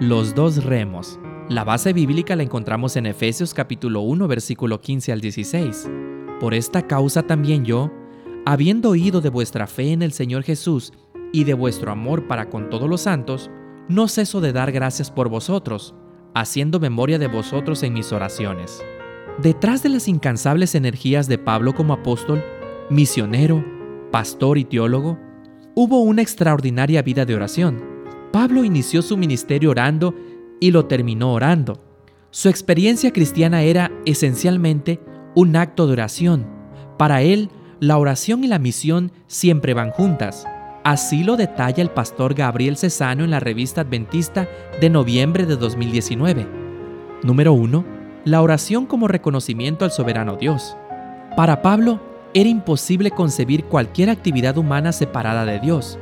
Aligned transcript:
los 0.00 0.36
dos 0.36 0.64
remos. 0.64 1.18
La 1.48 1.64
base 1.64 1.92
bíblica 1.92 2.36
la 2.36 2.44
encontramos 2.44 2.94
en 2.94 3.06
Efesios 3.06 3.52
capítulo 3.52 4.02
1 4.02 4.28
versículo 4.28 4.80
15 4.80 5.10
al 5.10 5.20
16. 5.20 5.90
Por 6.38 6.54
esta 6.54 6.86
causa 6.86 7.24
también 7.24 7.64
yo, 7.64 7.90
habiendo 8.46 8.90
oído 8.90 9.20
de 9.20 9.28
vuestra 9.28 9.66
fe 9.66 9.90
en 9.92 10.02
el 10.02 10.12
Señor 10.12 10.44
Jesús 10.44 10.92
y 11.32 11.42
de 11.42 11.54
vuestro 11.54 11.90
amor 11.90 12.28
para 12.28 12.48
con 12.48 12.70
todos 12.70 12.88
los 12.88 13.00
santos, 13.00 13.50
no 13.88 14.06
ceso 14.06 14.40
de 14.40 14.52
dar 14.52 14.70
gracias 14.70 15.10
por 15.10 15.28
vosotros, 15.28 15.96
haciendo 16.32 16.78
memoria 16.78 17.18
de 17.18 17.26
vosotros 17.26 17.82
en 17.82 17.94
mis 17.94 18.12
oraciones. 18.12 18.80
Detrás 19.42 19.82
de 19.82 19.88
las 19.88 20.06
incansables 20.06 20.76
energías 20.76 21.26
de 21.26 21.38
Pablo 21.38 21.74
como 21.74 21.92
apóstol, 21.92 22.44
misionero, 22.88 23.64
pastor 24.12 24.58
y 24.58 24.64
teólogo, 24.64 25.18
hubo 25.74 26.02
una 26.02 26.22
extraordinaria 26.22 27.02
vida 27.02 27.24
de 27.24 27.34
oración 27.34 27.97
Pablo 28.32 28.62
inició 28.62 29.00
su 29.00 29.16
ministerio 29.16 29.70
orando 29.70 30.14
y 30.60 30.70
lo 30.70 30.86
terminó 30.86 31.32
orando. 31.32 31.80
Su 32.30 32.48
experiencia 32.48 33.12
cristiana 33.12 33.62
era 33.62 33.90
esencialmente 34.04 35.00
un 35.34 35.56
acto 35.56 35.86
de 35.86 35.94
oración. 35.94 36.46
Para 36.98 37.22
él, 37.22 37.48
la 37.80 37.96
oración 37.96 38.44
y 38.44 38.48
la 38.48 38.58
misión 38.58 39.12
siempre 39.28 39.72
van 39.72 39.92
juntas. 39.92 40.46
Así 40.84 41.24
lo 41.24 41.36
detalla 41.36 41.82
el 41.82 41.90
pastor 41.90 42.34
Gabriel 42.34 42.76
Cesano 42.76 43.24
en 43.24 43.30
la 43.30 43.40
revista 43.40 43.80
Adventista 43.80 44.46
de 44.80 44.90
noviembre 44.90 45.46
de 45.46 45.56
2019. 45.56 46.46
Número 47.22 47.52
1. 47.54 47.84
La 48.24 48.42
oración 48.42 48.84
como 48.86 49.08
reconocimiento 49.08 49.84
al 49.84 49.90
soberano 49.90 50.36
Dios. 50.36 50.76
Para 51.34 51.62
Pablo, 51.62 52.00
era 52.34 52.48
imposible 52.48 53.10
concebir 53.10 53.64
cualquier 53.64 54.10
actividad 54.10 54.58
humana 54.58 54.92
separada 54.92 55.46
de 55.46 55.60
Dios 55.60 55.98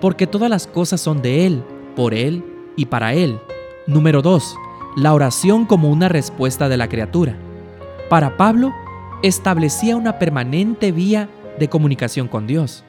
porque 0.00 0.26
todas 0.26 0.50
las 0.50 0.66
cosas 0.66 1.00
son 1.00 1.22
de 1.22 1.46
Él, 1.46 1.62
por 1.94 2.14
Él 2.14 2.44
y 2.76 2.86
para 2.86 3.14
Él. 3.14 3.38
Número 3.86 4.22
2. 4.22 4.56
La 4.96 5.14
oración 5.14 5.66
como 5.66 5.90
una 5.90 6.08
respuesta 6.08 6.68
de 6.68 6.76
la 6.76 6.88
criatura. 6.88 7.36
Para 8.08 8.36
Pablo, 8.36 8.72
establecía 9.22 9.96
una 9.96 10.18
permanente 10.18 10.92
vía 10.92 11.28
de 11.58 11.68
comunicación 11.68 12.28
con 12.28 12.46
Dios. 12.46 12.84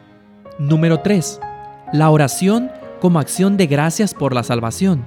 Número 0.58 1.02
3. 1.02 1.40
La 1.94 2.10
oración 2.10 2.72
como 3.00 3.20
acción 3.20 3.58
de 3.58 3.68
gracias 3.68 4.14
por 4.14 4.34
la 4.34 4.44
salvación. 4.44 5.04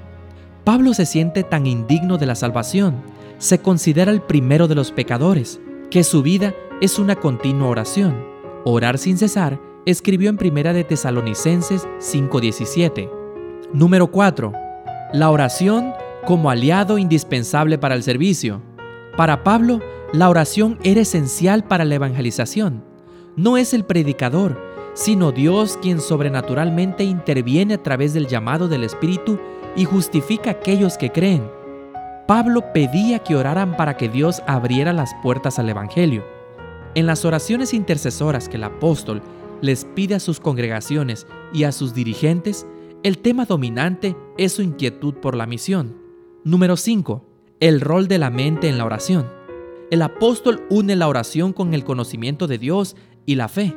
Pablo 0.64 0.94
se 0.94 1.06
siente 1.06 1.42
tan 1.42 1.66
indigno 1.66 2.18
de 2.18 2.26
la 2.26 2.34
salvación, 2.34 3.02
se 3.38 3.58
considera 3.58 4.10
el 4.10 4.22
primero 4.22 4.68
de 4.68 4.74
los 4.74 4.92
pecadores, 4.92 5.60
que 5.90 6.04
su 6.04 6.22
vida 6.22 6.54
es 6.80 6.98
una 6.98 7.16
continua 7.16 7.68
oración. 7.68 8.24
Orar 8.64 8.98
sin 8.98 9.18
cesar 9.18 9.60
escribió 9.86 10.30
en 10.30 10.38
Primera 10.38 10.72
de 10.72 10.84
Tesalonicenses 10.84 11.86
5:17. 11.98 13.23
Número 13.74 14.06
4. 14.06 14.52
La 15.14 15.32
oración 15.32 15.94
como 16.24 16.48
aliado 16.48 16.96
indispensable 16.96 17.76
para 17.76 17.96
el 17.96 18.04
servicio. 18.04 18.62
Para 19.16 19.42
Pablo, 19.42 19.80
la 20.12 20.30
oración 20.30 20.78
era 20.84 21.00
esencial 21.00 21.64
para 21.64 21.84
la 21.84 21.96
evangelización. 21.96 22.84
No 23.34 23.56
es 23.56 23.74
el 23.74 23.84
predicador, 23.84 24.62
sino 24.94 25.32
Dios 25.32 25.76
quien 25.82 26.00
sobrenaturalmente 26.00 27.02
interviene 27.02 27.74
a 27.74 27.82
través 27.82 28.14
del 28.14 28.28
llamado 28.28 28.68
del 28.68 28.84
Espíritu 28.84 29.40
y 29.74 29.86
justifica 29.86 30.50
a 30.50 30.52
aquellos 30.52 30.96
que 30.96 31.10
creen. 31.10 31.50
Pablo 32.28 32.72
pedía 32.72 33.18
que 33.18 33.34
oraran 33.34 33.76
para 33.76 33.96
que 33.96 34.08
Dios 34.08 34.40
abriera 34.46 34.92
las 34.92 35.10
puertas 35.20 35.58
al 35.58 35.68
Evangelio. 35.68 36.24
En 36.94 37.06
las 37.06 37.24
oraciones 37.24 37.74
intercesoras 37.74 38.48
que 38.48 38.56
el 38.56 38.62
apóstol 38.62 39.20
les 39.62 39.84
pide 39.84 40.14
a 40.14 40.20
sus 40.20 40.38
congregaciones 40.38 41.26
y 41.52 41.64
a 41.64 41.72
sus 41.72 41.92
dirigentes, 41.92 42.68
el 43.04 43.18
tema 43.18 43.44
dominante 43.44 44.16
es 44.38 44.54
su 44.54 44.62
inquietud 44.62 45.12
por 45.16 45.36
la 45.36 45.46
misión. 45.46 45.94
Número 46.42 46.74
5. 46.74 47.22
El 47.60 47.82
rol 47.82 48.08
de 48.08 48.16
la 48.16 48.30
mente 48.30 48.66
en 48.66 48.78
la 48.78 48.86
oración. 48.86 49.26
El 49.90 50.00
apóstol 50.00 50.62
une 50.70 50.96
la 50.96 51.06
oración 51.06 51.52
con 51.52 51.74
el 51.74 51.84
conocimiento 51.84 52.46
de 52.46 52.56
Dios 52.56 52.96
y 53.26 53.34
la 53.34 53.48
fe. 53.48 53.76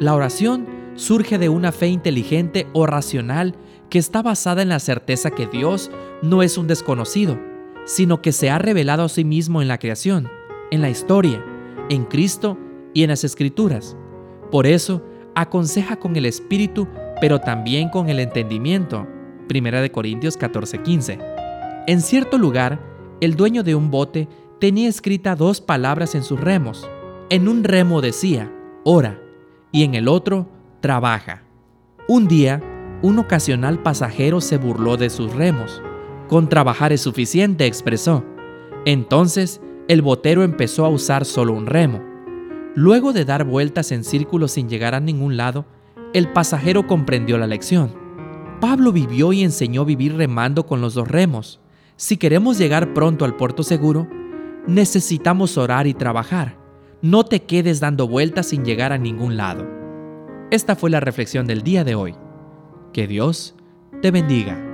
La 0.00 0.14
oración 0.14 0.66
surge 0.94 1.36
de 1.36 1.50
una 1.50 1.72
fe 1.72 1.88
inteligente 1.88 2.66
o 2.72 2.86
racional 2.86 3.54
que 3.90 3.98
está 3.98 4.22
basada 4.22 4.62
en 4.62 4.70
la 4.70 4.80
certeza 4.80 5.30
que 5.30 5.46
Dios 5.46 5.90
no 6.22 6.42
es 6.42 6.56
un 6.56 6.66
desconocido, 6.66 7.38
sino 7.84 8.22
que 8.22 8.32
se 8.32 8.48
ha 8.48 8.58
revelado 8.58 9.02
a 9.02 9.08
sí 9.10 9.24
mismo 9.24 9.60
en 9.60 9.68
la 9.68 9.78
creación, 9.78 10.26
en 10.70 10.80
la 10.80 10.88
historia, 10.88 11.44
en 11.90 12.06
Cristo 12.06 12.56
y 12.94 13.02
en 13.02 13.10
las 13.10 13.24
escrituras. 13.24 13.94
Por 14.50 14.66
eso, 14.66 15.04
aconseja 15.34 15.96
con 15.96 16.16
el 16.16 16.24
espíritu, 16.24 16.88
pero 17.20 17.40
también 17.40 17.88
con 17.88 18.08
el 18.08 18.20
entendimiento. 18.20 19.06
1 19.48 19.92
Corintios 19.92 20.38
14:15. 20.38 21.18
En 21.86 22.00
cierto 22.00 22.38
lugar, 22.38 22.80
el 23.20 23.36
dueño 23.36 23.62
de 23.62 23.74
un 23.74 23.90
bote 23.90 24.28
tenía 24.60 24.88
escrita 24.88 25.36
dos 25.36 25.60
palabras 25.60 26.14
en 26.14 26.22
sus 26.22 26.40
remos. 26.40 26.88
En 27.30 27.48
un 27.48 27.64
remo 27.64 28.00
decía, 28.00 28.50
ora, 28.84 29.20
y 29.72 29.84
en 29.84 29.94
el 29.94 30.08
otro, 30.08 30.48
trabaja. 30.80 31.42
Un 32.08 32.28
día, 32.28 32.62
un 33.02 33.18
ocasional 33.18 33.82
pasajero 33.82 34.40
se 34.40 34.56
burló 34.56 34.96
de 34.96 35.10
sus 35.10 35.32
remos. 35.34 35.82
Con 36.28 36.48
trabajar 36.48 36.92
es 36.92 37.02
suficiente, 37.02 37.66
expresó. 37.66 38.24
Entonces, 38.86 39.60
el 39.88 40.00
botero 40.00 40.42
empezó 40.42 40.84
a 40.86 40.88
usar 40.88 41.24
solo 41.24 41.52
un 41.52 41.66
remo. 41.66 42.02
Luego 42.74 43.12
de 43.12 43.24
dar 43.24 43.44
vueltas 43.44 43.92
en 43.92 44.04
círculos 44.04 44.52
sin 44.52 44.68
llegar 44.68 44.94
a 44.94 45.00
ningún 45.00 45.36
lado, 45.36 45.66
el 46.14 46.28
pasajero 46.32 46.86
comprendió 46.86 47.36
la 47.36 47.48
lección. 47.48 47.92
Pablo 48.60 48.92
vivió 48.92 49.32
y 49.32 49.42
enseñó 49.42 49.84
vivir 49.84 50.16
remando 50.16 50.64
con 50.64 50.80
los 50.80 50.94
dos 50.94 51.08
remos. 51.08 51.60
Si 51.96 52.16
queremos 52.16 52.56
llegar 52.56 52.94
pronto 52.94 53.24
al 53.24 53.36
puerto 53.36 53.64
seguro, 53.64 54.08
necesitamos 54.66 55.58
orar 55.58 55.86
y 55.88 55.92
trabajar. 55.92 56.56
No 57.02 57.24
te 57.24 57.42
quedes 57.42 57.80
dando 57.80 58.08
vueltas 58.08 58.46
sin 58.46 58.64
llegar 58.64 58.92
a 58.92 58.98
ningún 58.98 59.36
lado. 59.36 59.66
Esta 60.50 60.76
fue 60.76 60.88
la 60.88 61.00
reflexión 61.00 61.46
del 61.48 61.62
día 61.62 61.82
de 61.82 61.96
hoy. 61.96 62.14
Que 62.92 63.08
Dios 63.08 63.56
te 64.00 64.12
bendiga. 64.12 64.73